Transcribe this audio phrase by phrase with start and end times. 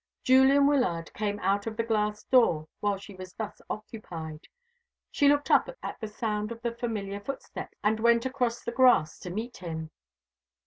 [0.23, 4.47] Julian Wyllard came out of the glass door while she was thus occupied.
[5.11, 9.19] She looked up at the sound of the familiar footsteps, and went across the grass
[9.19, 9.91] to meet him.